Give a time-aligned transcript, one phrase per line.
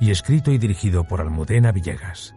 [0.00, 2.34] y escrito y dirigido por Almudena Villegas.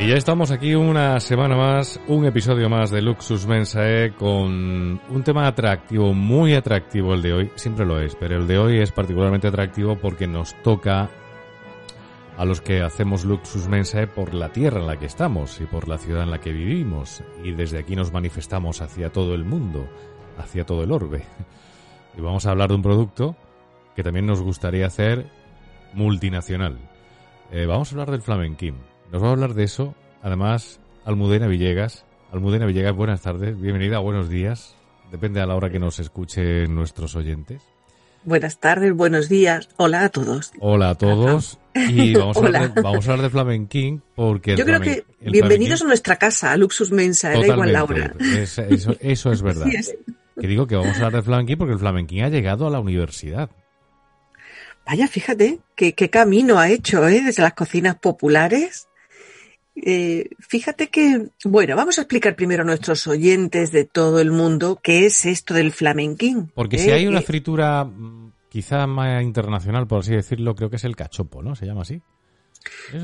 [0.00, 5.22] Y ya estamos aquí una semana más, un episodio más de Luxus Mensae con un
[5.24, 8.92] tema atractivo, muy atractivo el de hoy, siempre lo es, pero el de hoy es
[8.92, 11.10] particularmente atractivo porque nos toca
[12.38, 15.88] a los que hacemos Luxus Mensae por la tierra en la que estamos y por
[15.88, 19.88] la ciudad en la que vivimos y desde aquí nos manifestamos hacia todo el mundo,
[20.38, 21.24] hacia todo el orbe.
[22.16, 23.36] Y vamos a hablar de un producto
[23.98, 25.26] que también nos gustaría hacer
[25.92, 26.78] multinacional.
[27.50, 28.76] Eh, vamos a hablar del flamenquín.
[29.10, 32.04] Nos va a hablar de eso, además, Almudena Villegas.
[32.30, 34.76] Almudena Villegas, buenas tardes, bienvenida, buenos días.
[35.10, 37.60] Depende a la hora que nos escuchen nuestros oyentes.
[38.22, 39.68] Buenas tardes, buenos días.
[39.78, 40.52] Hola a todos.
[40.60, 41.58] Hola a todos.
[41.74, 44.54] Y vamos, a hablar, de, vamos a hablar de flamenquín porque...
[44.54, 48.14] Yo creo que bienvenidos a nuestra casa, a Luxus Mensa, da igual la hora.
[48.20, 48.62] eso,
[49.00, 49.66] eso, es verdad.
[50.40, 52.78] Que digo que vamos a hablar de flamenquín porque el flamenquín ha llegado a la
[52.78, 53.50] universidad.
[54.88, 57.20] Vaya, fíjate qué, qué camino ha hecho ¿eh?
[57.20, 58.88] desde las cocinas populares
[59.84, 64.80] eh, fíjate que, bueno, vamos a explicar primero a nuestros oyentes de todo el mundo
[64.82, 66.50] qué es esto del flamenquín.
[66.54, 70.84] Porque si hay una fritura mm, quizá más internacional, por así decirlo, creo que es
[70.84, 71.54] el cachopo, ¿no?
[71.54, 72.02] ¿Se llama así?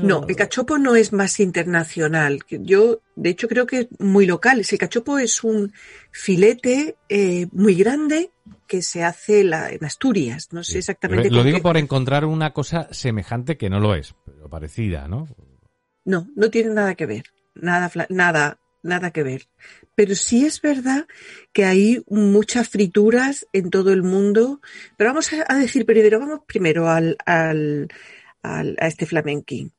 [0.03, 2.39] No, el cachopo no es más internacional.
[2.49, 4.61] Yo, de hecho, creo que es muy local.
[4.69, 5.71] El cachopo es un
[6.11, 8.31] filete eh, muy grande
[8.67, 10.49] que se hace en Asturias.
[10.51, 11.29] No sé exactamente.
[11.29, 15.27] Lo, digo por encontrar una cosa semejante que no lo es, pero parecida, ¿no?
[16.03, 19.47] No, no tiene nada que ver, nada, nada, nada que ver.
[19.95, 21.07] Pero sí es verdad
[21.53, 24.61] que hay muchas frituras en todo el mundo.
[24.97, 27.87] Pero vamos a, decir primero, vamos primero al, al,
[28.43, 29.73] al, a este flamenquín.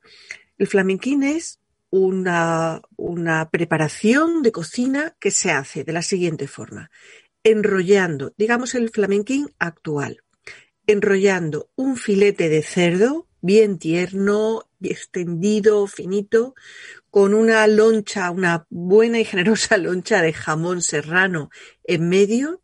[0.58, 1.60] El flamenquín es
[1.90, 6.90] una, una preparación de cocina que se hace de la siguiente forma.
[7.48, 10.24] Enrollando, digamos el flamenquín actual,
[10.88, 16.56] enrollando un filete de cerdo bien tierno, extendido, finito,
[17.08, 21.50] con una loncha, una buena y generosa loncha de jamón serrano
[21.84, 22.62] en medio,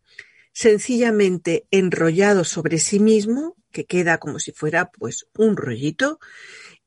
[0.52, 6.18] sencillamente enrollado sobre sí mismo, que queda como si fuera pues un rollito,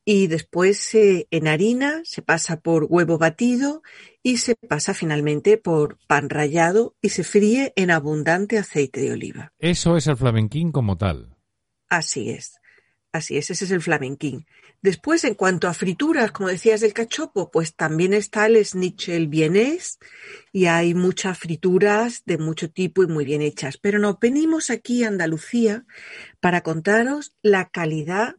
[0.05, 3.81] y después se en harina, se pasa por huevo batido
[4.21, 9.51] y se pasa finalmente por pan rallado y se fríe en abundante aceite de oliva.
[9.57, 11.35] Eso es el flamenquín como tal.
[11.89, 12.59] Así es.
[13.11, 14.45] Así es, ese es el flamenquín.
[14.81, 19.97] Después, en cuanto a frituras, como decías del cachopo, pues también está el schnitzel vienés
[20.51, 23.77] y hay muchas frituras de mucho tipo y muy bien hechas.
[23.77, 25.85] Pero nos venimos aquí a Andalucía
[26.39, 28.35] para contaros la calidad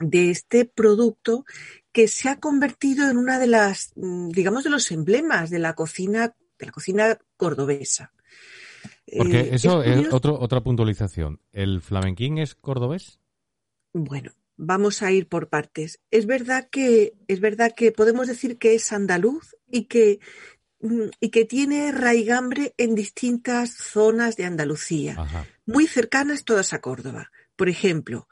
[0.00, 1.44] de este producto
[1.92, 5.74] que se ha convertido en una de las, mm, digamos, de los emblemas de la
[5.74, 8.12] cocina, de la cocina cordobesa.
[9.16, 11.40] Porque eh, eso es, otra puntualización.
[11.52, 13.20] ¿El flamenquín es cordobés?
[13.92, 16.00] Bueno, vamos a ir por partes.
[16.10, 20.20] Es verdad que, es verdad que podemos decir que es andaluz y que,
[20.80, 25.16] mm, y que tiene raigambre en distintas zonas de Andalucía,
[25.64, 27.30] muy cercanas todas a Córdoba.
[27.54, 28.28] Por ejemplo,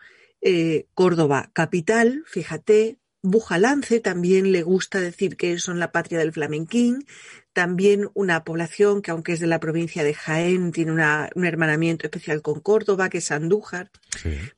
[0.46, 7.06] eh, Córdoba capital, fíjate, Bujalance también le gusta decir que son la patria del flamenquín,
[7.54, 12.42] también una población que aunque es de la provincia de Jaén, tiene un hermanamiento especial
[12.42, 13.90] con Córdoba, que es Andújar,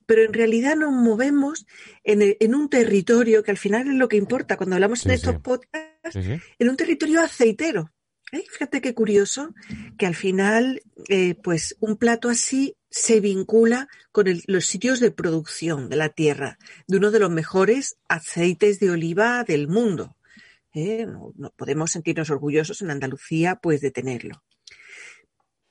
[0.06, 1.66] pero en realidad nos movemos
[2.02, 6.16] en, un territorio que al final es lo que importa cuando hablamos en estos podcasts,
[6.58, 7.92] en un territorio aceitero.
[8.32, 8.44] ¿Eh?
[8.50, 9.54] Fíjate qué curioso
[9.96, 15.90] que al final, eh, pues un plato así se vincula con los sitios de producción
[15.90, 16.58] de la tierra,
[16.88, 20.16] de uno de los mejores aceites de oliva del mundo.
[20.72, 21.06] ¿eh?
[21.06, 24.42] No, podemos sentirnos orgullosos en Andalucía, pues, de tenerlo.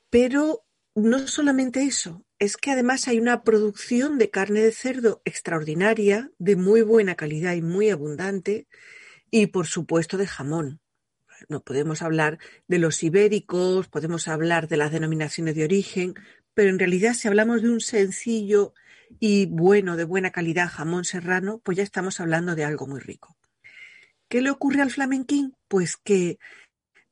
[0.08, 0.64] Pero
[0.94, 6.54] no solamente eso, es que además hay una producción de carne de cerdo extraordinaria, de
[6.54, 8.68] muy buena calidad y muy abundante,
[9.32, 10.80] y por supuesto de jamón.
[11.48, 12.38] No podemos hablar
[12.68, 16.14] de los ibéricos, podemos hablar de las denominaciones de origen,
[16.56, 18.72] pero en realidad si hablamos de un sencillo
[19.20, 23.36] y bueno, de buena calidad jamón serrano, pues ya estamos hablando de algo muy rico.
[24.26, 25.54] ¿Qué le ocurre al flamenquín?
[25.68, 26.38] Pues que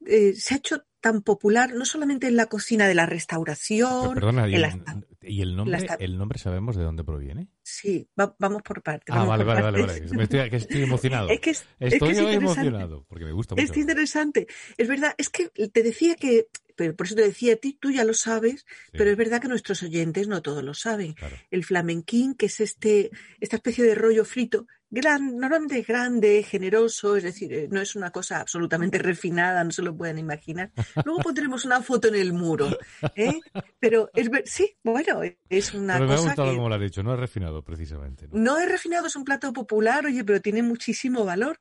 [0.07, 4.15] eh, se ha hecho tan popular no solamente en la cocina de la restauración.
[4.15, 7.49] Perdona, ¿y, el, nombre, el nombre sabemos de dónde proviene?
[7.63, 9.15] Sí, vamos por partes.
[9.15, 11.29] Ah, vale, vale, vale, vale, estoy, emocionado.
[11.29, 13.71] es que estoy emocionado porque me gusta mucho.
[13.71, 14.47] Es interesante.
[14.79, 17.91] Es verdad, es que te decía que pero por eso te decía a ti, tú
[17.91, 21.15] ya lo sabes, pero es verdad que nuestros oyentes no todos lo saben.
[21.51, 23.11] El flamenquín, que es este,
[23.41, 28.11] esta especie de rollo frito, gran, normalmente grande, generoso, es decir, eh, no es una
[28.11, 30.71] cosa absolutamente refinada, no se lo pueden imaginar.
[31.05, 32.69] Luego pondremos una foto en el muro,
[33.17, 33.41] ¿eh?
[33.81, 37.13] Pero es sí, bueno, es una pero me ha gustado como lo has dicho, no
[37.13, 38.29] es refinado precisamente.
[38.33, 38.59] ¿no?
[38.59, 41.61] es refinado, es un plato popular, oye, pero tiene muchísimo valor.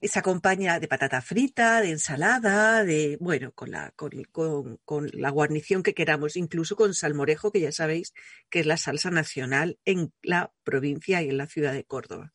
[0.00, 5.30] Se acompaña de patata frita, de ensalada, de, bueno, con la, con, con, con la
[5.30, 8.12] guarnición que queramos, incluso con salmorejo, que ya sabéis
[8.50, 12.32] que es la salsa nacional en la provincia y en la ciudad de Córdoba.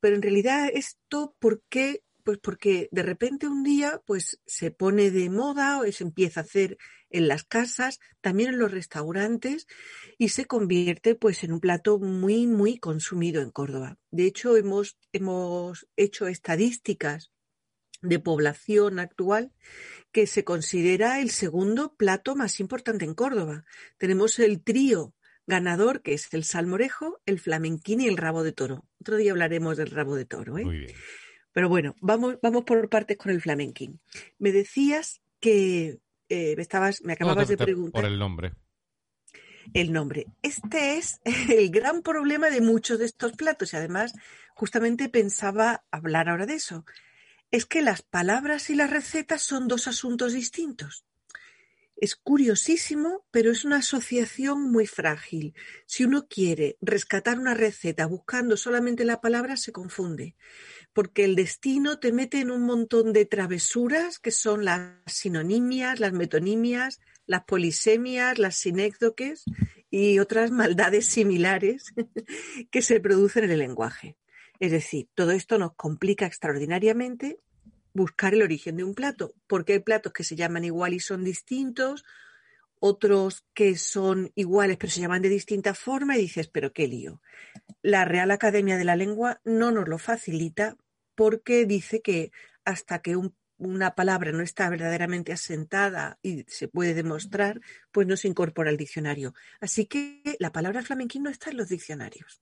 [0.00, 2.02] Pero en realidad esto, ¿por qué?
[2.24, 6.42] Pues porque de repente un día pues se pone de moda o se empieza a
[6.42, 6.76] hacer
[7.10, 9.66] en las casas, también en los restaurantes
[10.18, 13.96] y se convierte pues en un plato muy muy consumido en Córdoba.
[14.10, 17.32] De hecho hemos hemos hecho estadísticas
[18.02, 19.52] de población actual
[20.12, 23.64] que se considera el segundo plato más importante en Córdoba.
[23.96, 25.14] Tenemos el trío
[25.48, 28.84] ganador, que es el salmorejo, el flamenquín y el rabo de toro.
[29.00, 30.58] Otro día hablaremos del rabo de toro.
[30.58, 30.64] ¿eh?
[30.64, 30.92] Muy bien.
[31.52, 33.98] Pero bueno, vamos, vamos por partes con el flamenquín.
[34.38, 35.98] Me decías que
[36.28, 38.02] eh, me, estabas, me acababas de preguntar.
[38.02, 38.52] Por el nombre.
[39.72, 40.26] El nombre.
[40.42, 44.12] Este es el gran problema de muchos de estos platos y además
[44.54, 46.84] justamente pensaba hablar ahora de eso.
[47.50, 51.06] Es que las palabras y las recetas son dos asuntos distintos.
[52.00, 55.54] Es curiosísimo, pero es una asociación muy frágil.
[55.84, 60.36] Si uno quiere rescatar una receta buscando solamente la palabra, se confunde,
[60.92, 66.12] porque el destino te mete en un montón de travesuras que son las sinonimias, las
[66.12, 69.44] metonimias, las polisemias, las sinécdoques
[69.90, 71.92] y otras maldades similares
[72.70, 74.16] que se producen en el lenguaje.
[74.60, 77.40] Es decir, todo esto nos complica extraordinariamente
[77.98, 81.24] buscar el origen de un plato, porque hay platos que se llaman igual y son
[81.24, 82.04] distintos,
[82.80, 87.20] otros que son iguales pero se llaman de distinta forma y dices, pero qué lío.
[87.82, 90.76] La Real Academia de la Lengua no nos lo facilita
[91.16, 92.30] porque dice que
[92.64, 93.16] hasta que
[93.56, 97.60] una palabra no está verdaderamente asentada y se puede demostrar,
[97.90, 99.34] pues no se incorpora al diccionario.
[99.60, 102.40] Así que la palabra flamenquín no está en los diccionarios.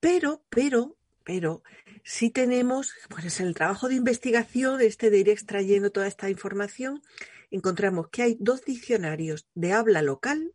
[0.00, 1.64] Pero, pero, pero
[2.04, 7.02] sí tenemos, pues en el trabajo de investigación, este de ir extrayendo toda esta información,
[7.50, 10.52] encontramos que hay dos diccionarios de habla local,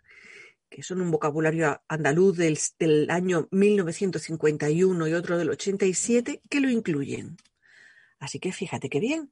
[0.70, 6.70] que son un vocabulario andaluz del, del año 1951 y otro del 87, que lo
[6.70, 7.36] incluyen.
[8.18, 9.30] Así que fíjate qué bien.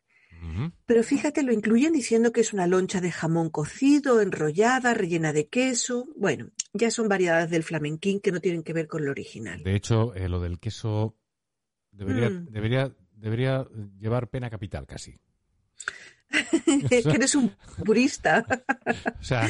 [0.85, 5.47] Pero fíjate, lo incluyen diciendo que es una loncha de jamón cocido, enrollada, rellena de
[5.47, 6.07] queso.
[6.15, 9.61] Bueno, ya son variedades del flamenquín que no tienen que ver con lo original.
[9.63, 11.15] De hecho, eh, lo del queso
[11.91, 12.45] Debería, mm.
[12.49, 13.67] debería, debería
[13.99, 15.19] llevar pena capital casi.
[16.89, 18.45] que eres un purista.
[19.19, 19.49] o sea,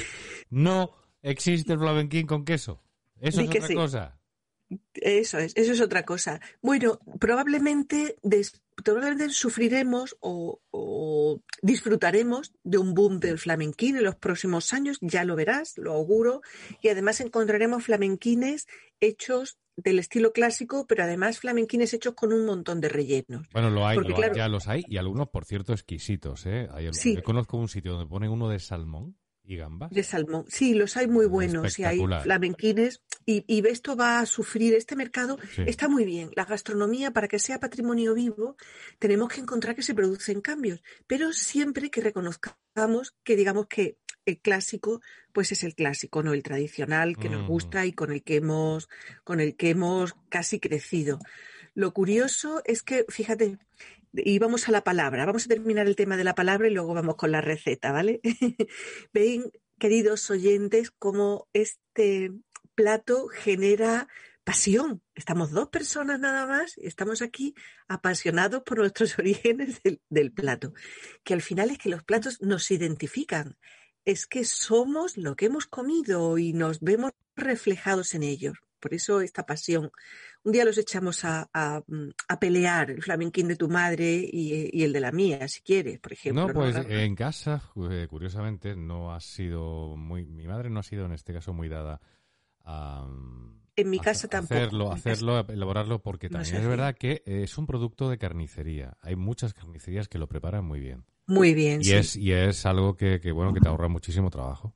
[0.50, 0.92] no
[1.22, 2.82] existe el flamenquín con queso.
[3.20, 4.20] Eso es otra cosa.
[4.94, 6.40] Eso es, eso es otra cosa.
[6.62, 8.18] Bueno, probablemente,
[8.84, 15.26] probablemente sufriremos o, o, disfrutaremos de un boom del flamenquín en los próximos años, ya
[15.26, 16.42] lo verás, lo auguro,
[16.82, 18.68] y además encontraremos flamenquines
[19.00, 23.48] hechos del estilo clásico, pero además flamenquines hechos con un montón de rellenos.
[23.52, 23.98] Bueno, lo hay,
[24.36, 26.46] ya los hay, y algunos, por cierto, exquisitos.
[26.46, 26.68] ¿eh?
[26.72, 29.90] Hay, Yo conozco un sitio donde ponen uno de salmón y gambas.
[29.90, 34.26] De salmón, sí, los hay muy buenos, y hay flamenquines, y, y, esto va a
[34.26, 36.30] sufrir, este mercado está muy bien.
[36.36, 38.58] La gastronomía, para que sea patrimonio vivo,
[39.00, 43.98] tenemos que encontrar que se producen cambios, pero siempre que reconozcamos que digamos que
[44.30, 45.02] el clásico,
[45.34, 46.34] pues es el clásico, ¿no?
[46.34, 48.90] El tradicional que nos gusta y con el que hemos,
[49.24, 51.20] con el que hemos casi crecido.
[51.74, 53.58] Lo curioso es que, fíjate,
[54.14, 56.94] y vamos a la palabra, vamos a terminar el tema de la palabra y luego
[56.94, 58.22] vamos con la receta, ¿vale?
[59.14, 62.32] Ven, queridos oyentes, cómo este
[62.76, 64.08] plato genera
[64.44, 65.04] pasión.
[65.14, 67.54] Estamos dos personas nada más y estamos aquí
[67.88, 70.74] apasionados por nuestros orígenes del, del, plato,
[71.24, 73.58] que al final es que los platos nos identifican
[74.06, 78.58] es que somos lo que hemos comido y nos vemos reflejados en ellos.
[78.80, 79.92] Por eso esta pasión.
[80.44, 81.50] Un día los echamos a,
[82.40, 86.48] pelear, el flamenquín de tu madre y, el de la mía, si quieres, por ejemplo.
[86.48, 90.26] No, pues en casa, eh, curiosamente, no ha sido muy...
[90.26, 92.00] Mi madre no ha sido en este caso muy dada
[92.64, 93.06] a...
[93.76, 94.56] En mi casa tampoco.
[94.56, 98.98] Hacerlo, hacerlo, elaborarlo, porque también es verdad que es un producto de carnicería.
[99.02, 101.06] Hay muchas carnicerías que lo preparan muy bien.
[101.30, 101.82] Muy bien.
[101.82, 101.94] Y, sí.
[101.94, 104.76] es, y es algo que, que, bueno, que te ahorra muchísimo trabajo.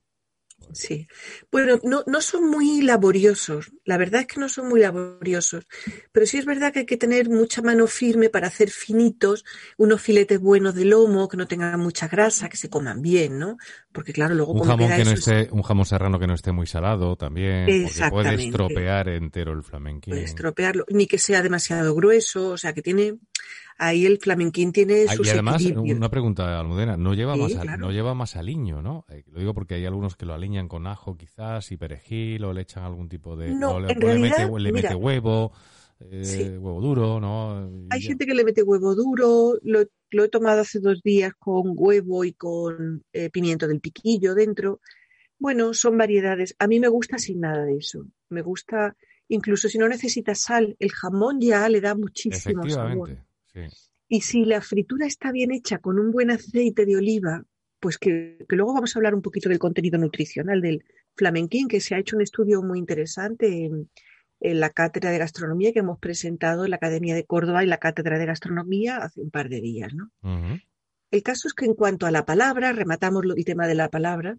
[0.72, 1.06] Sí.
[1.50, 3.72] Bueno, no, no son muy laboriosos.
[3.84, 5.66] La verdad es que no son muy laboriosos.
[6.12, 9.44] Pero sí es verdad que hay que tener mucha mano firme para hacer finitos,
[9.76, 13.56] unos filetes buenos de lomo, que no tengan mucha grasa, que se coman bien, ¿no?
[13.92, 16.52] Porque claro, luego Un como jamón que no esté, un jamón serrano que no esté
[16.52, 20.12] muy salado también, porque puede estropear entero el flamenquín.
[20.12, 23.18] puede estropearlo, ni que sea demasiado grueso, o sea que tiene,
[23.78, 25.96] ahí el flamenquín tiene sus y además, equilibrios.
[25.96, 27.78] una pregunta, Almudena, no lleva, Sí, más, claro.
[27.78, 29.04] no lleva más aliño, ¿no?
[29.08, 32.52] Eh, Lo digo porque hay algunos que lo aliñan con ajo quizás y perejil o
[32.52, 33.54] le echan algún tipo de...
[33.54, 34.96] No, le, en o le mete, realidad, mete mira.
[34.96, 35.52] huevo,
[36.00, 36.42] eh, Sí.
[36.58, 37.68] huevo duro, ¿no?
[37.70, 38.08] Y Hay ya.
[38.08, 42.24] gente que le mete huevo duro, lo, lo he tomado hace dos días con huevo
[42.24, 44.80] y con eh, pimiento del piquillo dentro.
[45.38, 46.54] Bueno, son variedades.
[46.58, 48.06] A mí me gusta sin nada de eso.
[48.30, 48.96] Me gusta,
[49.28, 53.18] incluso si no necesita sal, el jamón ya le da muchísimo sabor.
[53.54, 53.60] Sí.
[54.08, 57.44] Y si la fritura está bien hecha con un buen aceite de oliva,
[57.80, 60.84] pues que, que luego vamos a hablar un poquito del contenido nutricional del
[61.16, 63.88] flamenquín, que se ha hecho un estudio muy interesante en,
[64.40, 67.78] en la cátedra de gastronomía que hemos presentado en la Academia de Córdoba y la
[67.78, 70.10] cátedra de gastronomía hace un par de días, ¿no?
[71.10, 74.36] El caso es que en cuanto a la palabra, rematamos el tema de la palabra.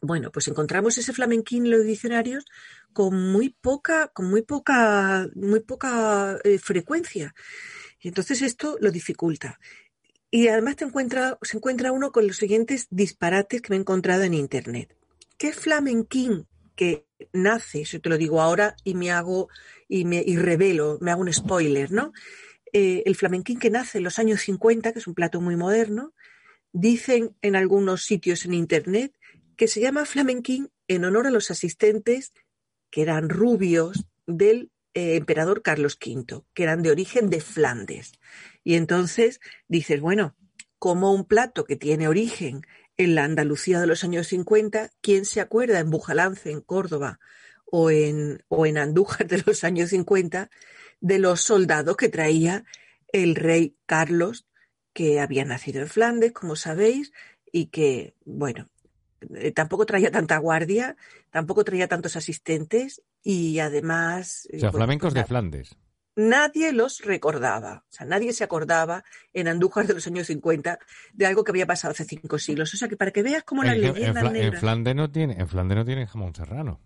[0.00, 2.44] Bueno, pues encontramos ese flamenquín en los diccionarios
[2.92, 7.34] con muy poca, con muy poca, muy poca eh, frecuencia.
[8.00, 9.60] Y entonces esto lo dificulta.
[10.30, 10.84] Y además se
[11.56, 14.96] encuentra uno con los siguientes disparates que me he encontrado en internet.
[15.36, 17.82] ¿Qué flamenquín que nace?
[17.82, 19.48] Eso te lo digo ahora y me hago
[19.88, 22.12] y me revelo, me hago un spoiler, ¿no?
[22.72, 26.14] Eh, el flamenquín que nace en los años 50, que es un plato muy moderno,
[26.72, 29.12] dicen en algunos sitios en internet
[29.56, 32.32] que se llama flamenquín en honor a los asistentes
[32.90, 38.12] que eran rubios del eh, emperador Carlos V, que eran de origen de Flandes.
[38.64, 40.36] Y entonces dices, bueno,
[40.78, 42.62] como un plato que tiene origen
[42.96, 47.20] en la Andalucía de los años 50, ¿quién se acuerda en Bujalance, en Córdoba
[47.64, 50.50] o en, o en Andújar de los años 50
[51.00, 52.64] de los soldados que traía
[53.12, 54.46] el rey Carlos,
[54.92, 57.12] que había nacido en Flandes, como sabéis,
[57.52, 58.68] y que, bueno,
[59.34, 60.96] eh, tampoco traía tanta guardia,
[61.30, 64.46] tampoco traía tantos asistentes y además...
[64.48, 65.76] O sea, bueno, flamencos de Flandes.
[66.16, 67.84] nadie los recordaba.
[67.88, 70.78] O sea, nadie se acordaba en Andújar de los años 50
[71.12, 72.72] de algo que había pasado hace cinco siglos.
[72.74, 73.84] O sea, que para que veas cómo las En,
[74.36, 76.80] en, Flandes no tiene, en Flandes no tienen jamón serrano.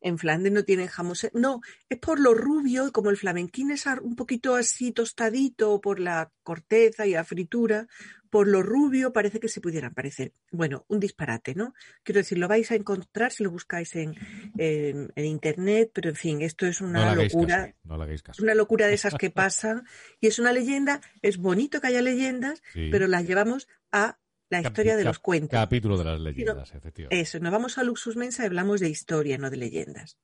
[0.00, 1.16] en Flandes no tienen jamón.
[1.16, 5.80] ser- No, es por lo rubio y como el flamenquín es un poquito así tostadito
[5.80, 7.86] por la corteza y la fritura,
[8.34, 10.32] por lo rubio parece que se pudieran parecer.
[10.50, 11.72] Bueno, un disparate, ¿no?
[12.02, 14.16] Quiero decir, lo vais a encontrar si lo buscáis en,
[14.58, 17.66] en- en internet, pero en fin, esto es No una hagáis locura.
[17.66, 17.76] caso.
[17.84, 18.42] No caso.
[18.42, 19.84] una locura de esas que pasan
[20.20, 21.00] y es una leyenda.
[21.22, 22.88] Es bonito que haya leyendas, Sí.
[22.90, 24.18] pero las llevamos a
[24.50, 25.56] la Cap- historia de los cuentos.
[25.56, 27.20] Capítulo de las leyendas, efectivamente.
[27.20, 30.18] Eso, nos vamos a Luxus Mensa y hablamos de historia, no de leyendas.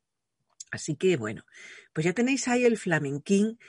[0.72, 1.44] Así que bueno,
[1.92, 3.60] pues ya tenéis ahí el flamenquín.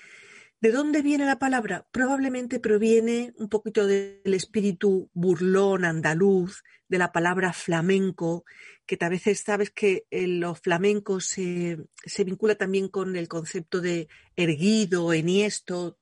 [0.62, 1.88] ¿De dónde viene la palabra?
[1.92, 8.46] Probablemente proviene un poquito del espíritu burlón andaluz, de la palabra flamenco,
[8.86, 13.82] que a veces sabes que en los flamencos se, se vincula también con el concepto
[13.82, 15.98] de erguido, enhiesto.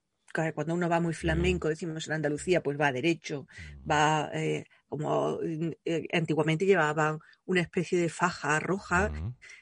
[0.54, 3.48] Cuando uno va muy flamenco, decimos en Andalucía, pues va derecho,
[3.90, 9.12] va eh, como eh, antiguamente llevaban una especie de faja roja,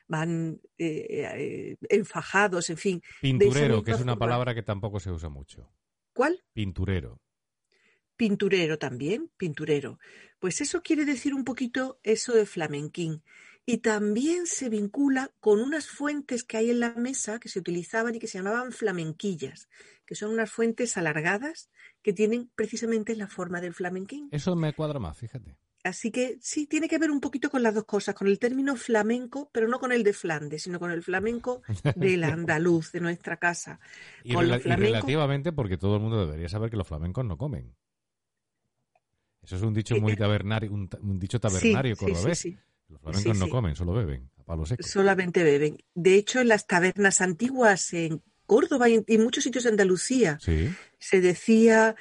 [0.07, 3.01] van eh, eh, enfajados, en fin.
[3.21, 4.25] Pinturero, que es una forma.
[4.25, 5.69] palabra que tampoco se usa mucho.
[6.13, 6.43] ¿Cuál?
[6.53, 7.21] Pinturero.
[8.15, 9.99] Pinturero también, pinturero.
[10.39, 13.21] Pues eso quiere decir un poquito eso de flamenquín.
[13.69, 18.15] Y también se vincula con unas fuentes que hay en la mesa que se utilizaban
[18.15, 19.67] y que se llamaban flamenquillas,
[20.05, 21.69] que son unas fuentes alargadas
[22.01, 24.29] que tienen precisamente la forma del flamenquín.
[24.31, 25.57] Eso me cuadra más, fíjate.
[25.83, 28.77] Así que sí, tiene que ver un poquito con las dos cosas, con el término
[28.77, 31.61] flamenco, pero no con el de Flandes, sino con el flamenco
[31.95, 33.81] del andaluz, de nuestra casa.
[34.23, 36.87] Y, Con rela- los y flamencos- relativamente porque todo el mundo debería saber que los
[36.87, 37.75] flamencos no comen.
[39.41, 42.39] Eso es un dicho Eh, muy eh, tabernario, un, dicho Sí, tabernario sí, sí, cordobés.
[42.39, 42.57] sí.
[42.89, 43.51] Los flamencos Sí, no sí.
[43.51, 44.83] comen, solo beben, a palo seco.
[44.83, 45.77] Solamente beben.
[45.93, 50.69] De hecho, en las tabernas antiguas en Córdoba y en, muchos sitios de Andalucía Sí,
[50.99, 51.95] se decía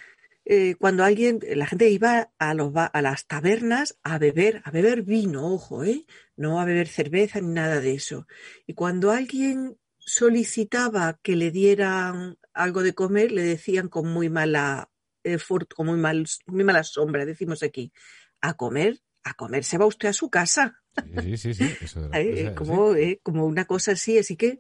[0.45, 5.03] eh, cuando alguien, la gente iba a, los, a las tabernas a beber, a beber
[5.03, 6.07] vino, ojo, ¿eh?
[6.37, 8.29] No a beber cerveza ni nada de eso.
[8.65, 14.89] Y cuando alguien solicitaba que le dieran algo de comer, le decían con muy mala,
[15.25, 17.93] eh, fort- con muy, mal, muy mala sombra, decimos aquí,
[18.41, 20.81] a comer, a comer se va usted a su casa.
[21.23, 21.75] Sí, sí, sí.
[21.81, 24.59] Eso eh, como, eh, como una cosa así, así que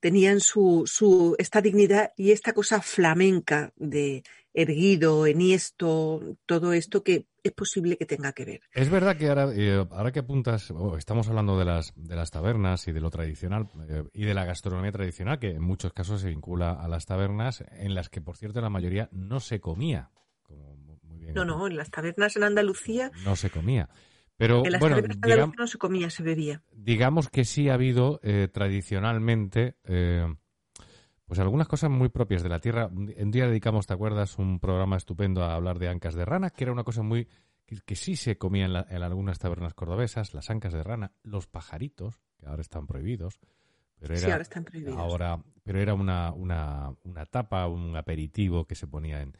[0.00, 7.26] tenían su, su, esta dignidad y esta cosa flamenca de erguido, enhiesto, todo esto que
[7.44, 8.60] es posible que tenga que ver.
[8.72, 12.30] Es verdad que ahora, eh, ahora que apuntas, oh, estamos hablando de las, de las
[12.32, 16.22] tabernas y de lo tradicional eh, y de la gastronomía tradicional, que en muchos casos
[16.22, 20.10] se vincula a las tabernas, en las que, por cierto, la mayoría no se comía.
[21.34, 23.12] no, no, en las tabernas en Andalucía.
[23.24, 23.88] No se comía.
[24.38, 26.62] Pero, en las bueno, en Andalucía no se comía, se bebía.
[26.72, 29.76] Digamos que sí ha habido eh, tradicionalmente
[31.26, 32.86] pues algunas cosas muy propias de la tierra.
[32.86, 34.38] Un día dedicamos, ¿te acuerdas?
[34.38, 37.28] Un programa estupendo a hablar de ancas de rana, que era una cosa muy
[37.84, 42.46] que, sí se comía en, algunas tabernas cordobesas, las ancas de rana, los pajaritos, que
[42.46, 43.40] ahora están prohibidos.
[43.98, 44.96] Pero era, sí, ahora están prohibidos.
[44.96, 49.36] Ahora, pero era una, una, una tapa, un aperitivo que se ponía en,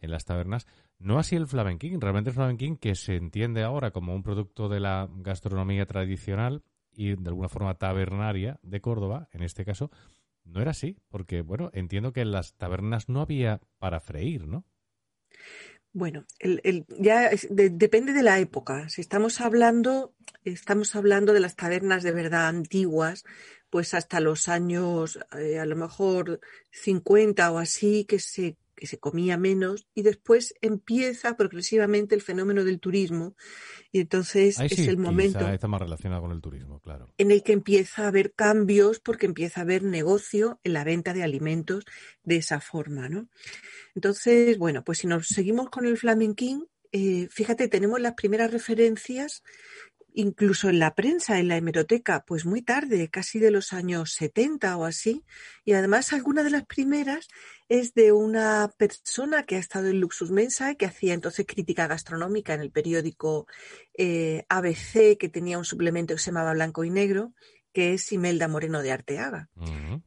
[0.00, 0.66] en las tabernas.
[0.98, 2.00] No así el flamenquín.
[2.00, 6.62] Realmente el flamenquín, que se entiende ahora como un producto de la gastronomía tradicional
[6.92, 9.90] y de alguna forma tabernaria de Córdoba, en este caso,
[10.44, 14.64] no era así, porque, bueno, entiendo que en las tabernas no había para freír, ¿no?
[15.92, 18.88] Bueno, el, ya depende de la época.
[18.88, 20.14] Si estamos hablando,
[20.44, 23.24] estamos hablando de las tabernas de verdad antiguas,
[23.70, 26.40] pues hasta los años, eh, a lo mejor
[26.70, 32.64] 50 o así, que se que se comía menos y después empieza progresivamente el fenómeno
[32.64, 33.34] del turismo
[33.92, 37.12] y entonces es el momento está más relacionado con el turismo, claro.
[37.18, 41.12] En el que empieza a haber cambios porque empieza a haber negocio en la venta
[41.12, 41.84] de alimentos
[42.22, 43.28] de esa forma, ¿no?
[43.94, 49.42] Entonces, bueno, pues si nos seguimos con el flamenquín, eh, fíjate, tenemos las primeras referencias
[50.18, 54.76] incluso en la prensa, en la hemeroteca, pues muy tarde, casi de los años 70
[54.76, 55.22] o así.
[55.64, 57.28] Y además alguna de las primeras
[57.68, 62.52] es de una persona que ha estado en Luxus Mensa, que hacía entonces crítica gastronómica
[62.52, 63.46] en el periódico
[63.96, 67.32] eh, ABC, que tenía un suplemento que se llamaba Blanco y Negro,
[67.72, 69.50] que es Imelda Moreno de Arteaga,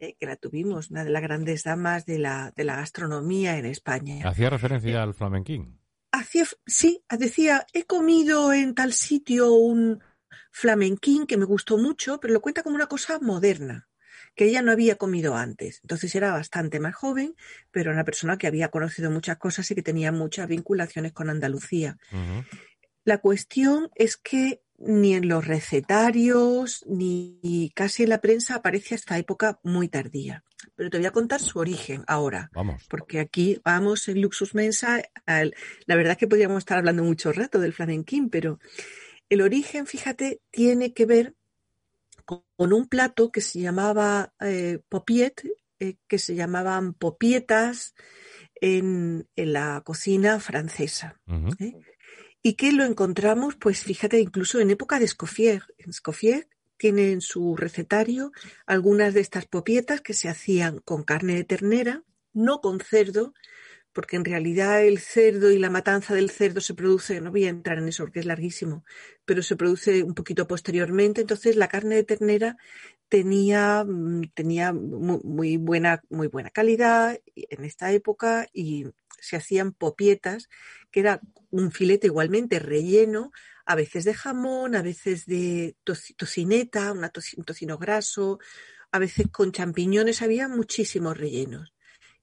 [0.01, 3.65] eh, que la tuvimos, una de las grandes damas de la, de la gastronomía en
[3.65, 4.27] España.
[4.27, 5.80] Hacía referencia eh, al flamenquín
[6.11, 10.03] hacía, sí, decía, he comido en tal sitio un
[10.51, 13.87] flamenquín que me gustó mucho, pero lo cuenta como una cosa moderna,
[14.35, 15.79] que ella no había comido antes.
[15.83, 17.35] Entonces era bastante más joven,
[17.71, 21.97] pero una persona que había conocido muchas cosas y que tenía muchas vinculaciones con Andalucía.
[23.03, 29.17] La cuestión es que ni en los recetarios, ni casi en la prensa aparece esta
[29.17, 30.43] época muy tardía.
[30.75, 32.49] Pero te voy a contar su origen ahora.
[32.53, 32.85] Vamos.
[32.89, 35.01] Porque aquí vamos en Luxus Mensa.
[35.25, 38.59] la verdad es que podríamos estar hablando mucho rato del flamenquín, pero
[39.29, 41.35] el origen, fíjate, tiene que ver
[42.25, 45.43] con, un plato que se llamaba eh, popiet,
[45.79, 47.93] eh, que se llamaban popietas
[48.55, 51.19] en, la cocina francesa
[52.43, 55.63] y que lo encontramos, pues fíjate, incluso en época de Escoffier.
[55.77, 58.31] En Escoffier tiene en su recetario
[58.65, 63.33] algunas de estas popietas que se hacían con carne de ternera, no con cerdo,
[63.93, 67.49] porque en realidad el cerdo y la matanza del cerdo se produce, no voy a
[67.49, 68.83] entrar en eso porque es larguísimo,
[69.25, 71.21] pero se produce un poquito posteriormente.
[71.21, 72.57] Entonces la carne de ternera
[73.09, 78.85] tenía, mm, tenía muy, buena, muy buena calidad en esta época y
[79.21, 80.49] se hacían popietas,
[80.91, 83.31] que era un filete igualmente relleno,
[83.65, 85.77] a veces de jamón, a veces de
[86.17, 88.39] tocineta, un tocino graso,
[88.91, 91.73] a veces con champiñones, había muchísimos rellenos.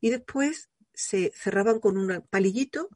[0.00, 2.90] Y después se cerraban con un palillito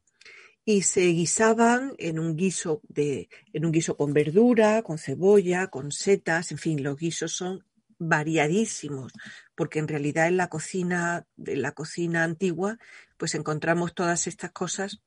[0.65, 5.91] y se guisaban en un guiso de, en un guiso con verdura, con cebolla, con
[5.91, 7.65] setas, en fin, los guisos son
[8.09, 9.13] variadísimos,
[9.55, 12.79] porque en realidad en la cocina, en la cocina antigua,
[13.17, 15.03] pues encontramos todas estas cosas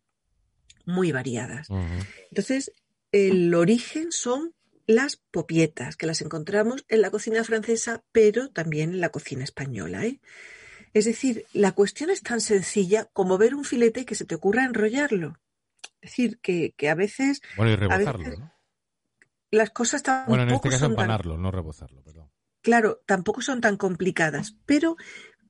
[0.86, 1.68] muy variadas.
[2.30, 2.72] Entonces,
[3.12, 4.54] el origen son
[4.88, 10.06] las popietas, que las encontramos en la cocina francesa, pero también en la cocina española.
[10.06, 10.20] ¿eh?
[10.94, 14.36] Es decir, la cuestión es tan sencilla como ver un filete y que se te
[14.36, 15.40] ocurra enrollarlo.
[16.02, 17.42] Es decir, que, a veces...
[17.58, 18.56] Bueno, y rebozarlo, ¿no?
[19.52, 22.25] Las cosas están Bueno, en este caso empanarlo, no rebozarlo, perdón.
[22.66, 24.98] Claro, tampoco son tan complicadas, pero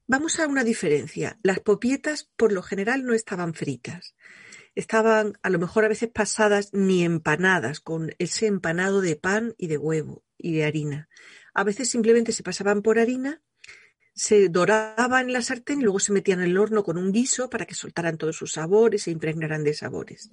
[0.05, 1.39] vamos a una diferencia.
[1.43, 4.17] Las popietas por lo general no estaban fritas.
[4.75, 9.67] Estaban a lo mejor a veces pasadas ni empanadas con ese empanado de pan y
[9.67, 11.07] de huevo y de harina.
[11.53, 13.41] A veces simplemente se pasaban por harina
[14.15, 17.49] se doraba en la sartén y luego se metían en el horno con un guiso
[17.49, 20.31] para que soltaran todos sus sabores e impregnaran de sabores.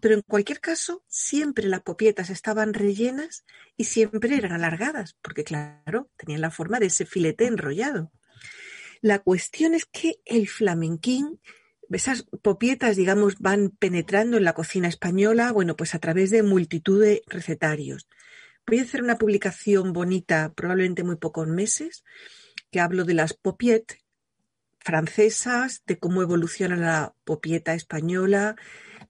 [0.00, 3.44] Pero en cualquier caso, siempre las popietas estaban rellenas
[3.76, 8.12] y siempre eran alargadas, porque claro, tenían la forma de ese filete enrollado.
[9.02, 11.40] La cuestión es que el flamenquín
[11.90, 17.00] esas popietas, digamos, van penetrando en la cocina española, bueno, pues a través de multitud
[17.00, 18.08] de recetarios.
[18.66, 22.02] Voy a hacer una publicación bonita, probablemente muy pocos meses,
[22.80, 23.98] hablo de las popiettes
[24.80, 28.54] francesas, de cómo evoluciona la popieta española,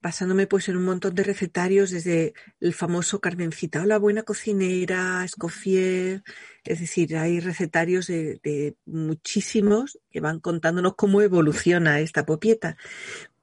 [0.01, 5.23] basándome pues en un montón de recetarios desde el famoso Carmencita o la buena cocinera,
[5.25, 6.23] Escoffier,
[6.65, 12.77] es decir, hay recetarios de, muchísimos que van contándonos cómo evoluciona esta popieta.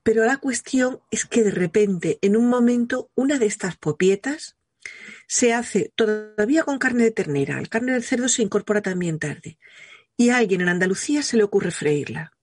[0.03, 4.57] Pero la cuestión es que de repente, en un momento, una de estas popietas
[5.27, 7.59] se hace todavía con carne de ternera.
[7.59, 9.57] El carne de cerdo se incorpora también tarde.
[10.17, 12.33] Y a alguien en Andalucía se le ocurre freírla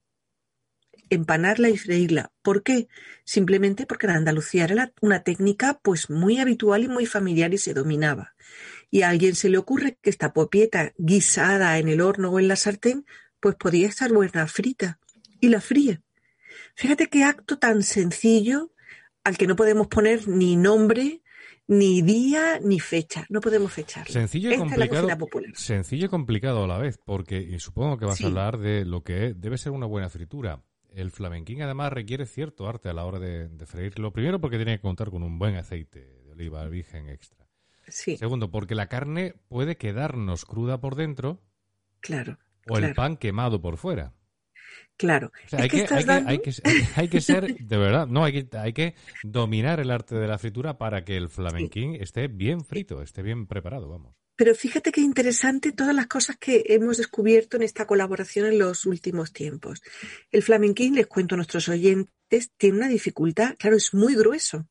[1.11, 2.31] empanarla y freírla.
[2.41, 2.87] ¿Por qué?
[3.25, 7.73] Simplemente porque en Andalucía era una técnica pues muy habitual y muy familiar y se
[7.73, 8.33] dominaba.
[8.89, 12.47] Y a alguien se le ocurre que esta popieta guisada en el horno o en
[12.47, 13.05] la sartén
[13.39, 14.99] pues podía estar buena frita
[15.41, 16.01] y la fríe.
[16.75, 18.71] Fíjate qué acto tan sencillo
[19.23, 21.21] al que no podemos poner ni nombre,
[21.67, 23.25] ni día, ni fecha.
[23.29, 24.07] No podemos fechar.
[24.09, 25.07] Sencillo y complicado.
[25.53, 29.33] sencillo y complicado a la vez, porque supongo que vas a hablar de lo que
[29.33, 33.49] debe ser una buena fritura el flamenquín además requiere cierto arte a la hora de,
[33.65, 34.11] freírlo.
[34.11, 37.47] Primero porque tiene que contar con un buen aceite de oliva virgen extra.
[37.87, 38.17] Sí.
[38.17, 41.41] Segundo, porque la carne puede quedarnos cruda por dentro.
[41.99, 42.37] Claro.
[42.69, 44.13] O el pan quemado por fuera.
[44.97, 45.31] Claro.
[45.51, 45.87] hay, que,
[46.95, 50.37] hay, que, ser, de verdad, no, hay que, hay que dominar el arte de la
[50.37, 54.15] fritura para que el flamenquín esté bien frito, esté bien preparado, vamos.
[54.35, 58.85] Pero fíjate qué interesante todas las cosas que hemos descubierto en esta colaboración en los
[58.85, 59.81] últimos tiempos.
[60.31, 64.67] El flamenquín, les cuento a nuestros oyentes, tiene una dificultad, claro, es muy grueso.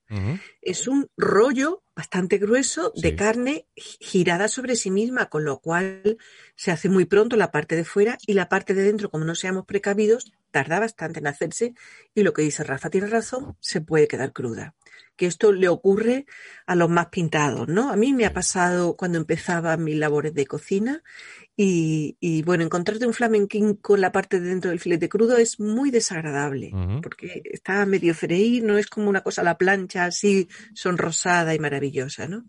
[0.62, 6.16] Es un rollo bastante grueso de carne girada sobre sí misma, con lo cual
[6.56, 9.34] se hace muy pronto la parte de fuera y la parte de dentro, como no
[9.34, 11.74] seamos precavidos, tarda bastante en hacerse
[12.14, 14.74] y lo que dice Rafa tiene razón, se puede quedar cruda
[15.20, 16.24] que esto le ocurre
[16.64, 17.90] a los más pintados, ¿no?
[17.90, 21.02] A mí me ha pasado cuando empezaba mis labores de cocina
[21.54, 25.90] y, bueno, encontrarte un flamenquín con la parte de dentro del filete crudo es muy
[25.90, 31.54] desagradable porque está medio freír, no es como una cosa a la plancha así sonrosada
[31.54, 32.46] y maravillosa, ¿no?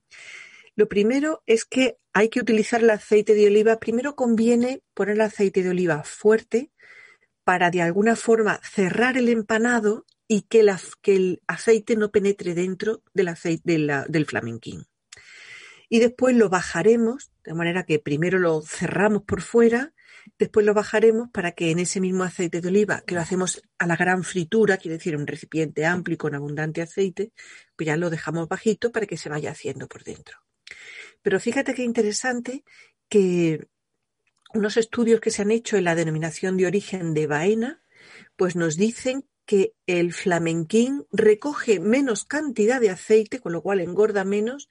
[0.78, 3.82] Lo primero es que hay que utilizar el aceite de oliva.
[3.82, 6.72] Primero conviene poner el aceite de oliva fuerte
[7.52, 13.28] para de alguna forma cerrar el empanado y que, el aceite no penetre dentro del,
[13.28, 14.86] aceite, del flamenquín.
[15.90, 19.94] Y después lo bajaremos, de manera que primero lo cerramos por fuera,
[20.40, 23.86] después lo bajaremos para que en ese mismo aceite de oliva, que lo hacemos a
[23.86, 27.34] la gran fritura, quiere decir un recipiente amplio y con abundante aceite,
[27.76, 30.38] pues ya lo dejamos bajito para que se vaya haciendo por dentro.
[31.22, 32.64] Pero fíjate qué interesante
[33.10, 33.68] que
[34.54, 37.82] unos estudios que se han hecho en la denominación de origen de Baena,
[38.36, 44.24] pues nos dicen que el flamenquín recoge menos cantidad de aceite, con lo cual engorda
[44.24, 44.70] menos,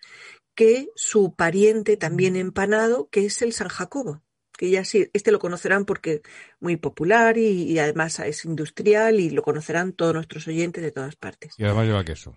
[0.55, 4.23] que su pariente también empanado, que es el San Jacobo.
[4.57, 6.23] Que ya sí, este lo conocerán porque es
[6.61, 11.55] muy popular y, además es industrial y lo conocerán todos nuestros oyentes de todas partes.
[11.57, 12.37] Y además lleva queso.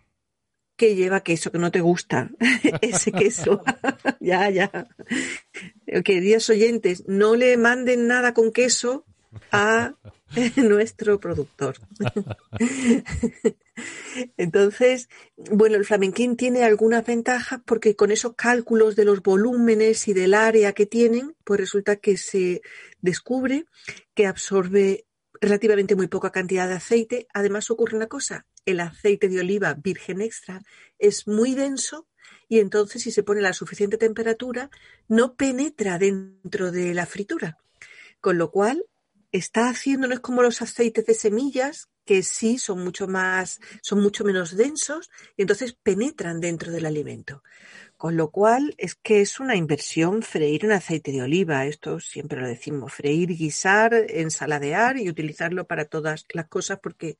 [0.83, 2.29] Que lleva queso, que no te gusta
[2.81, 3.63] ese queso.
[4.19, 4.89] ya, ya.
[6.03, 9.05] Queridos oyentes, no le manden nada con queso
[9.53, 9.95] a
[10.57, 11.77] nuestro productor.
[14.35, 20.13] Entonces, bueno, el flamenquín tiene algunas ventajas porque con esos cálculos de los volúmenes y
[20.13, 22.61] del área que tienen, pues resulta que se
[22.99, 23.67] descubre
[24.15, 25.05] que absorbe
[25.43, 27.27] relativamente muy poca cantidad de aceite.
[27.33, 30.63] Además ocurre una cosa, el aceite de oliva virgen extra
[30.97, 32.07] es muy denso
[32.47, 34.69] y entonces si se pone la suficiente temperatura
[35.07, 37.57] no penetra dentro de la fritura.
[38.21, 38.85] Con lo cual
[39.31, 44.01] está haciendo, no es como los aceites de semillas, que sí son mucho más, son
[44.01, 47.43] mucho menos densos y entonces penetran dentro del alimento.
[48.03, 51.65] Con lo cual es que es una inversión freír en aceite de oliva.
[51.65, 57.17] Esto siempre lo decimos, freír, guisar, ensaladear y utilizarlo para todas las cosas porque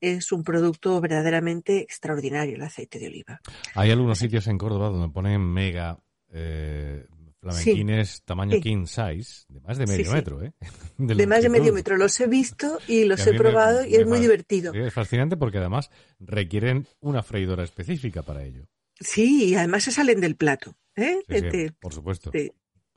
[0.00, 3.40] es un producto verdaderamente extraordinario el aceite de oliva.
[3.76, 5.96] Hay algunos sitios en Córdoba donde ponen mega
[6.32, 7.06] eh,
[7.38, 10.54] flamenquines tamaño king size, de más de medio metro, ¿eh?
[10.98, 11.96] De, más de medio metro.
[11.96, 14.74] Los he visto y los he probado y es muy divertido.
[14.74, 18.66] Es fascinante porque además requieren una freidora específica para ello.
[19.00, 20.76] Sí, y además se salen del plato.
[20.96, 21.70] ¿eh?
[21.80, 22.30] por supuesto.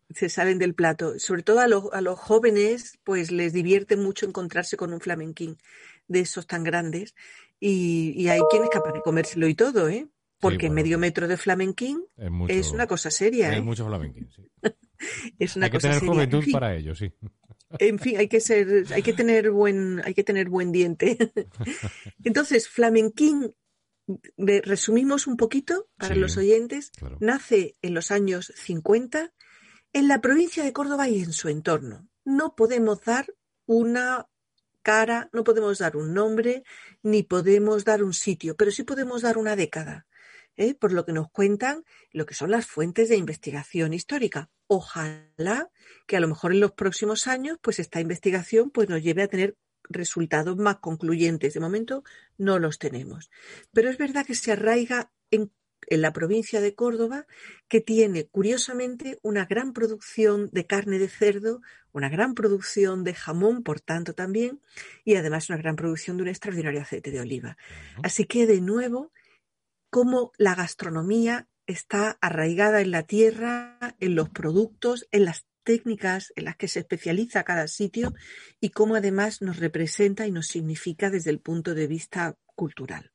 [0.09, 1.19] se salen del plato.
[1.19, 5.57] Sobre todo a, a los jóvenes, pues les divierte mucho encontrarse con un flamenquín
[6.07, 7.15] de esos tan grandes.
[7.59, 10.07] Y, y hay quienes capaz de comérselo y todo, ¿eh?
[10.39, 12.01] Porque medio metro de flamenquín
[12.47, 13.51] es, una cosa seria.
[13.51, 13.61] Es ¿eh?
[13.61, 14.49] mucho flamenquín, sí.
[15.39, 17.11] es una Hay que tener juventud para ello, sí.
[17.77, 21.17] En fin, hay que ser, hay que tener buen, hay que tener buen diente.
[22.23, 23.53] Entonces, flamenquín,
[24.37, 29.33] resumimos un poquito para los oyentes, nace en los años 50
[29.93, 32.07] en la provincia de Córdoba y en su entorno.
[32.23, 33.27] No podemos dar
[33.65, 34.27] una
[34.81, 36.63] cara, no podemos dar un nombre,
[37.03, 40.07] ni podemos dar un sitio, pero sí podemos dar una década.
[40.59, 40.75] ¿eh?
[40.75, 44.49] por lo que nos cuentan lo que son las fuentes de investigación histórica.
[44.67, 45.71] Ojalá
[46.05, 49.27] que a lo mejor en los próximos años, pues esta investigación pues, nos lleve a
[49.27, 49.55] tener
[49.89, 51.53] resultados más concluyentes.
[51.53, 52.03] De momento
[52.37, 53.29] no los tenemos.
[53.73, 55.51] Pero es verdad que se arraiga en,
[55.87, 57.25] en la provincia de Córdoba,
[57.67, 63.63] que tiene curiosamente una gran producción de carne de cerdo, una gran producción de jamón,
[63.63, 64.61] por tanto también,
[65.03, 67.57] y además una gran producción de un extraordinario aceite de oliva.
[68.03, 69.11] Así que de nuevo
[69.89, 76.45] cómo la gastronomía está arraigada en la tierra, en los productos, en las técnicas en
[76.45, 78.15] las que se especializa cada sitio
[78.59, 83.11] y cómo además nos representa y nos significa desde el punto de vista cultural.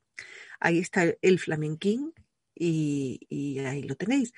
[0.61, 2.13] Ahí está el flamenquín
[2.55, 4.33] y, ahí lo tenéis.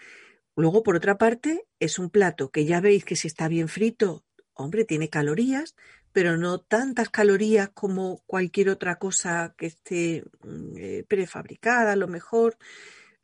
[0.56, 4.24] Luego, por otra parte, es un plato que ya veis que si está bien frito,
[4.54, 5.76] hombre, tiene calorías,
[6.12, 12.08] pero no tantas calorías como cualquier otra cosa que esté mm, eh, prefabricada, a lo
[12.08, 12.56] mejor.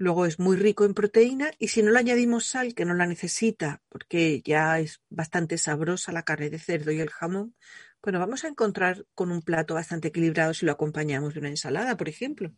[0.03, 3.07] Luego es muy rico en proteína y si no le añadimos sal, que no la
[3.07, 7.55] necesita, porque ya es bastante sabrosa la carne de cerdo y el jamón,
[8.03, 11.97] bueno, vamos a encontrar con un plato bastante equilibrado si lo acompañamos de una ensalada,
[11.97, 12.51] por ejemplo.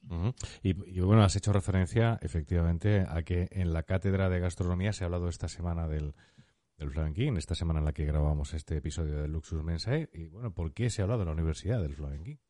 [0.63, 5.09] y, bueno, has hecho referencia efectivamente a que en la cátedra de gastronomía se ha
[5.09, 6.15] hablado esta semana del,
[6.79, 10.09] del flamenquín, esta semana en la que grabamos este episodio de Luxus Mensae.
[10.15, 12.41] Y bueno, ¿por qué se ha hablado de la Universidad del Flamenquín?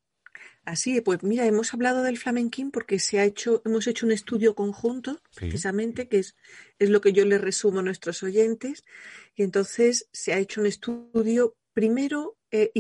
[0.64, 4.54] Así, pues mira, hemos hablado del flamenquín porque se ha hecho, hemos hecho un estudio
[4.54, 6.36] conjunto, precisamente, que es,
[6.78, 8.84] es lo que yo le resumo a nuestros oyentes.
[9.36, 12.70] Y entonces se ha hecho un estudio primero eh,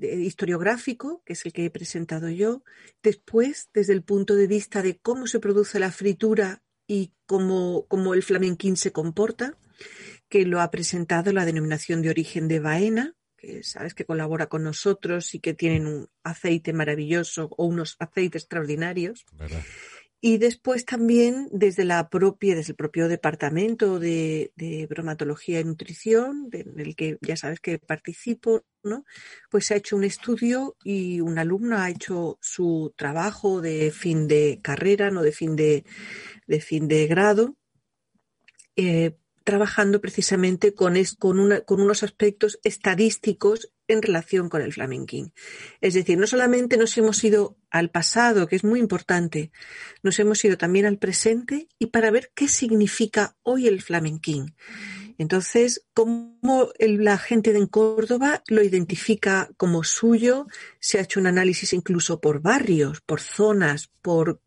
[0.00, 2.64] historiográfico, que es el que he presentado yo,
[3.02, 8.14] después desde el punto de vista de cómo se produce la fritura y cómo, cómo
[8.14, 9.58] el flamenquín se comporta,
[10.30, 14.64] que lo ha presentado la denominación de origen de Baena, que sabes que colabora con
[14.64, 19.24] nosotros y que tienen un aceite maravilloso o unos aceites extraordinarios.
[20.20, 24.50] Y después también desde la propia, desde el propio departamento de,
[24.90, 29.04] bromatología y nutrición, en el que ya sabes que participo, ¿no?
[29.48, 34.26] Pues se ha hecho un estudio y un alumno ha hecho su trabajo de fin
[34.26, 35.84] de carrera, no de fin de,
[36.48, 37.54] de fin de grado,
[38.74, 39.16] eh,
[39.48, 45.32] trabajando precisamente con, con, unos aspectos estadísticos en relación con el flamenquín.
[45.80, 49.50] Es decir, no solamente nos hemos ido al pasado, que es muy importante,
[50.02, 54.54] nos hemos ido también al presente y para ver qué significa hoy el flamenquín.
[55.16, 60.46] Entonces, cómo la gente de Córdoba lo identifica como suyo,
[60.78, 64.42] se ha hecho un análisis incluso por barrios, por zonas, por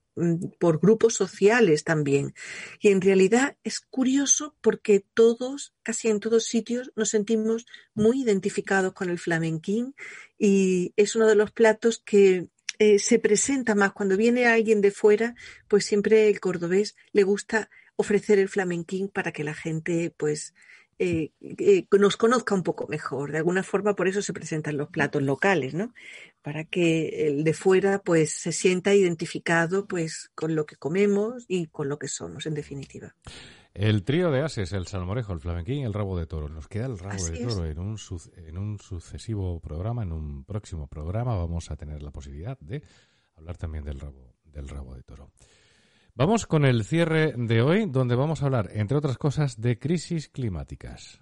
[0.59, 2.33] por grupos sociales también.
[2.79, 8.93] Y en realidad es curioso porque todos, casi en todos sitios, nos sentimos muy identificados
[8.93, 9.95] con el flamenquín
[10.37, 14.91] y es uno de los platos que eh, se presenta más cuando viene alguien de
[14.91, 15.35] fuera,
[15.67, 20.53] pues siempre el cordobés le gusta ofrecer el flamenquín para que la gente pues
[21.03, 23.31] eh, eh, nos conozca un poco mejor.
[23.31, 25.95] De alguna forma, por eso se presentan los platos locales, ¿no?
[26.43, 31.65] Para que el de fuera, pues, se sienta identificado, pues, con lo que comemos y
[31.67, 33.15] con lo que somos, en definitiva.
[33.73, 36.49] El trío de ases, el salmorejo, el flamenquín y el rabo de toro.
[36.49, 37.97] Nos queda el rabo de toro en un,
[38.35, 42.83] en un sucesivo programa, en un próximo programa vamos a tener la posibilidad de
[43.35, 45.31] hablar también del rabo, del rabo de toro.
[46.13, 50.27] Vamos con el cierre de hoy, donde vamos a hablar, entre otras cosas, de crisis
[50.27, 51.21] climáticas.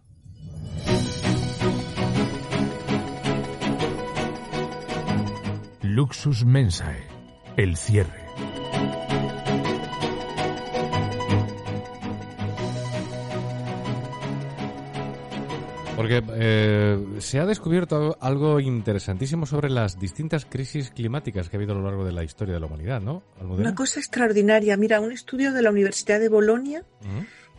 [5.81, 7.07] Luxus Mensae,
[7.55, 8.28] el cierre.
[15.99, 21.73] Porque eh, se ha descubierto algo interesantísimo sobre las distintas crisis climáticas que ha habido
[21.73, 23.21] a lo largo de la historia de la humanidad, ¿no?
[23.41, 24.77] Una cosa extraordinaria.
[24.77, 26.85] Mira, un estudio de la Universidad de Bolonia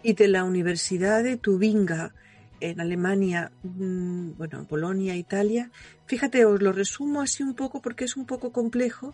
[0.03, 2.15] y de la Universidad de Tubinga
[2.61, 5.71] en Alemania, mm, bueno, Bolonia, Italia.
[6.07, 9.13] Fíjate, os lo resumo así un poco porque es un poco complejo,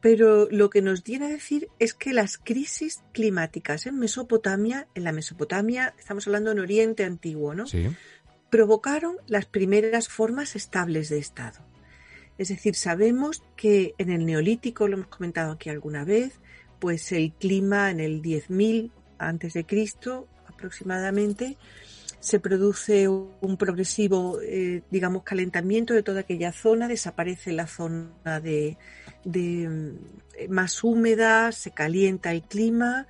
[0.00, 5.02] pero lo que nos viene a decir es que las crisis climáticas en Mesopotamia, en
[5.02, 7.66] la Mesopotamia, estamos hablando en Oriente Antiguo, ¿no?
[7.66, 7.88] Sí
[8.50, 11.58] provocaron las primeras formas estables de Estado.
[12.38, 16.40] Es decir, sabemos que en el Neolítico, lo hemos comentado aquí alguna vez,
[16.78, 19.66] pues el clima en el 10.000 antes de
[20.46, 21.56] aproximadamente,
[22.20, 28.76] se produce un progresivo, eh, digamos, calentamiento de toda aquella zona, desaparece la zona de,
[29.24, 33.06] mm, más húmeda, se calienta el clima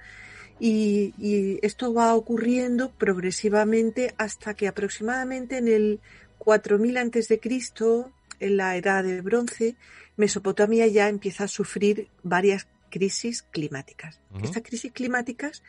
[0.61, 6.01] y, y, esto va ocurriendo progresivamente hasta que aproximadamente en el
[6.39, 9.77] 4000 antes de Cristo, en la edad de bronce,
[10.17, 14.21] Mesopotamia ya empieza a sufrir varias crisis climáticas.
[14.43, 15.63] Estas crisis climáticas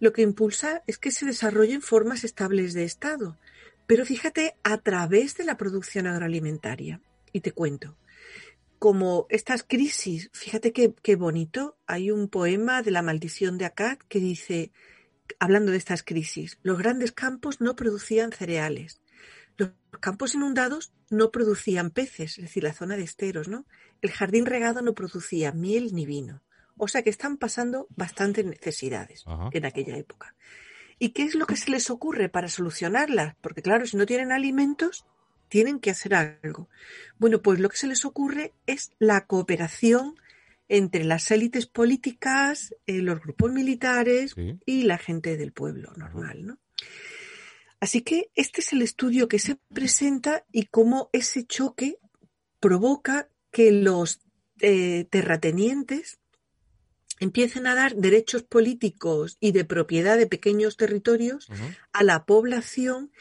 [0.00, 3.36] lo que impulsa es que se desarrollen formas estables de Estado,
[3.86, 7.00] pero fíjate a través de la producción agroalimentaria.
[7.32, 7.96] Y te cuento,
[8.78, 13.98] como estas crisis, fíjate qué, qué bonito, hay un poema de la maldición de Akkad
[14.08, 14.72] que dice,
[15.38, 19.00] hablando de estas crisis, los grandes campos no producían cereales,
[19.56, 23.66] los campos inundados no producían peces, es decir, la zona de esteros, ¿no?
[24.00, 26.42] El jardín regado no producía miel ni vino.
[26.76, 30.36] O sea que están pasando bastantes necesidades en aquella época.
[31.00, 33.34] ¿Y qué es lo que se les ocurre para solucionarlas?
[33.40, 35.04] Porque claro, si no tienen alimentos,
[35.48, 36.68] tienen que hacer algo.
[37.18, 40.16] Bueno, pues lo que se les ocurre es la cooperación
[40.68, 44.34] entre las élites políticas, eh, los grupos militares
[44.66, 46.58] y la gente del pueblo normal, ¿no?
[47.80, 51.98] Así que este es el estudio que se presenta y cómo ese choque
[52.60, 54.20] provoca que los
[54.60, 56.18] eh, terratenientes
[57.20, 61.48] empiecen a dar derechos políticos y de propiedad de pequeños territorios
[61.92, 63.12] a la población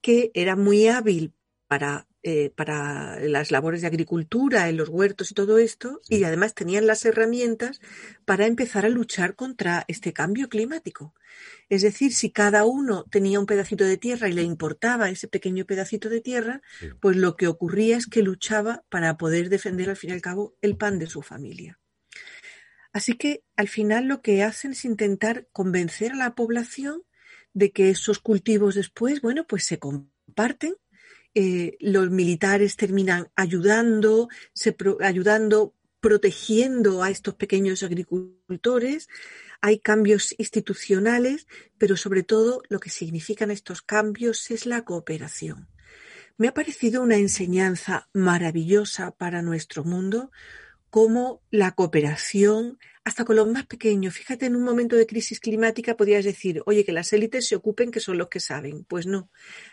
[0.00, 1.32] que era muy hábil
[1.68, 6.54] para, eh, para las labores de agricultura, en los huertos y todo esto, y además
[6.54, 7.80] tenían las herramientas
[8.24, 11.14] para empezar a luchar contra este cambio climático.
[11.68, 15.64] Es decir, si cada uno tenía un pedacito de tierra y le importaba ese pequeño
[15.64, 16.62] pedacito de tierra,
[17.00, 20.54] pues lo que ocurría es que luchaba para poder defender al fin y al cabo
[20.62, 21.78] el pan de su familia.
[22.92, 27.02] Así que al final lo que hacen es intentar convencer a la población
[27.52, 30.76] de que esos cultivos después, bueno, pues se comparten.
[31.38, 39.10] Eh, los militares terminan ayudando, se ayudando, protegiendo a estos pequeños agricultores.
[39.60, 41.46] Hay cambios institucionales,
[41.76, 45.68] pero sobre todo lo que significan estos cambios es la cooperación.
[46.38, 50.30] Me ha parecido una enseñanza maravillosa para nuestro mundo
[50.96, 54.14] como la cooperación, hasta con los más pequeños.
[54.14, 57.90] Fíjate, en un momento de crisis climática podrías decir, oye, que las élites se ocupen,
[57.90, 58.82] que son los que saben.
[58.84, 59.28] Pues no.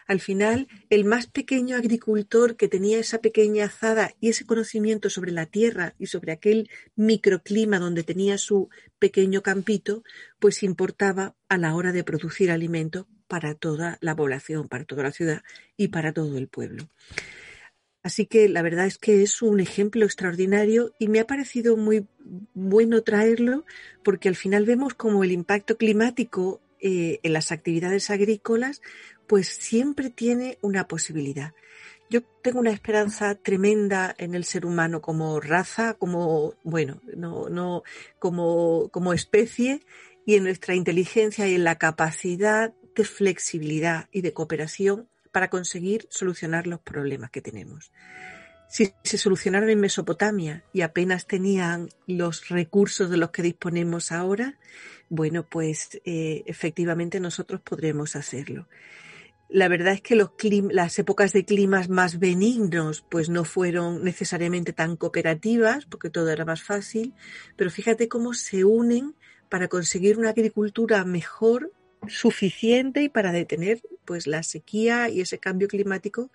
[0.05, 5.31] Al final, el más pequeño agricultor que tenía esa pequeña azada y ese conocimiento sobre
[5.31, 8.67] la tierra y sobre aquel microclima donde tenía su
[8.99, 10.03] pequeño campito,
[10.39, 15.13] pues importaba a la hora de producir alimento para toda la población, para toda la
[15.13, 15.41] ciudad
[15.77, 16.89] y para todo el pueblo.
[18.03, 22.05] Así que la verdad es que es un ejemplo extraordinario y me ha parecido muy
[22.53, 23.65] bueno traerlo
[24.03, 28.81] porque al final vemos como el impacto climático eh, en las actividades agrícolas
[29.25, 31.53] pues siempre tiene una posibilidad.
[32.09, 37.83] Yo tengo una esperanza tremenda en el ser humano como raza, como, bueno, no, no,
[38.19, 39.81] como, como especie
[40.25, 46.07] y en nuestra inteligencia y en la capacidad de flexibilidad y de cooperación para conseguir
[46.09, 47.91] solucionar los problemas que tenemos.
[48.69, 54.57] Si se solucionaron en Mesopotamia y apenas tenían los recursos de los que disponemos ahora,
[55.09, 58.67] bueno, pues eh, efectivamente nosotros podremos hacerlo.
[59.49, 60.15] La verdad es que
[60.71, 66.45] las épocas de climas más benignos pues no fueron necesariamente tan cooperativas porque todo era
[66.45, 67.13] más fácil,
[67.55, 69.15] pero fíjate cómo se unen
[69.49, 71.71] para conseguir una agricultura mejor
[72.07, 76.29] suficiente y para detener pues la sequía y ese cambio climático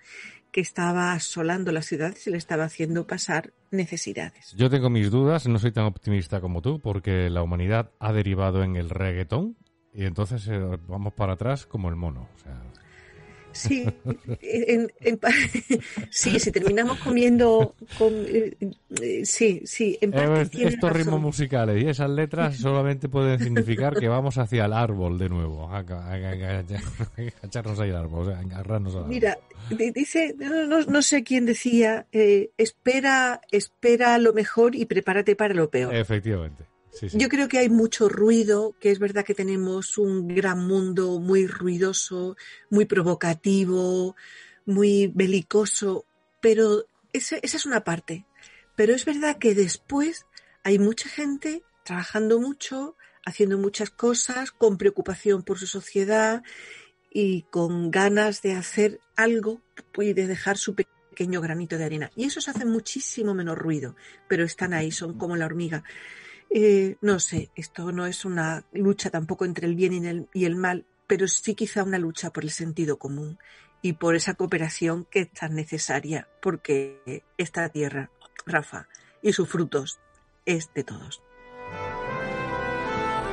[0.53, 4.55] que estaba asolando la ciudad y se le estaba haciendo pasar necesidades.
[4.57, 8.63] Yo tengo mis dudas, no soy tan optimista como tú, porque la humanidad ha derivado
[8.63, 9.57] en el reggaetón
[9.93, 12.29] y entonces eh, vamos para atrás como el mono.
[13.53, 13.89] Sí,
[14.43, 14.91] en,
[16.11, 18.57] sí, si terminamos comiendo, con, eh,
[19.01, 23.99] eh, sí, sí, en parte eh, Estos ritmos musicales y esas letras solamente pueden significar
[23.99, 25.81] que vamos hacia el árbol de nuevo, a,
[27.43, 29.11] echarnos ahí al árbol, a agarrarnos al árbol.
[29.11, 29.39] Mira,
[29.95, 35.95] dice, no, no, sé quién decía, espera, espera lo mejor y prepárate para lo peor.
[35.95, 36.65] Efectivamente.
[37.13, 41.47] Yo creo que hay mucho ruido, que es verdad que tenemos un gran mundo muy
[41.47, 42.37] ruidoso,
[42.71, 44.17] muy provocativo,
[44.67, 46.05] muy belicoso,
[46.41, 48.27] pero esa, esa es una parte.
[48.77, 50.27] Pero es verdad que después
[50.65, 56.43] hay mucha gente trabajando mucho, haciendo muchas cosas, con preocupación por su sociedad
[57.11, 59.61] y con ganas de hacer algo
[59.97, 62.11] y de dejar su pequeño granito de arena.
[62.15, 63.97] Y esos hacen muchísimo menos ruido,
[64.29, 65.83] pero están ahí, son como la hormiga.
[66.51, 70.87] Eh, no sé, esto no es una lucha tampoco entre el bien y el, mal,
[71.07, 73.39] pero sí quizá una lucha por el sentido común
[73.83, 78.11] y por esa cooperación que es tan necesaria, porque esta tierra,
[78.47, 78.89] Rafa,
[79.23, 79.99] y sus frutos
[80.47, 81.23] es de todos.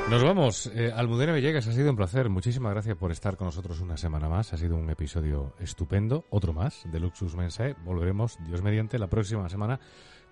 [0.09, 0.71] Nos vamos.
[0.75, 2.29] Eh, Almudena Villegas, ha sido un placer.
[2.29, 4.53] Muchísimas gracias por estar con nosotros una semana más.
[4.53, 7.75] Ha sido un episodio estupendo, otro más de Luxus Mensae.
[7.83, 9.79] Volveremos, Dios mediante, la próxima semana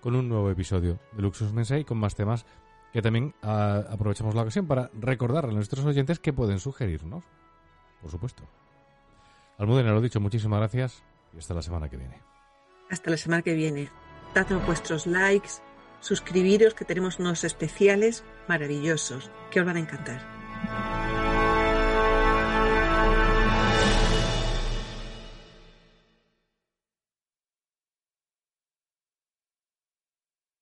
[0.00, 2.46] con un nuevo episodio de Luxus Mensae y con más temas
[2.94, 7.24] que también ah, aprovechamos la ocasión para recordarle a nuestros oyentes que pueden sugerirnos,
[8.00, 8.44] por supuesto.
[9.58, 11.02] Almudena, lo dicho, muchísimas gracias
[11.34, 12.22] y hasta la semana que viene.
[12.88, 13.90] Hasta la semana que viene.
[14.32, 15.54] Dadnos vuestros likes,
[15.98, 21.03] suscribiros que tenemos unos especiales maravillosos que os van a encantar.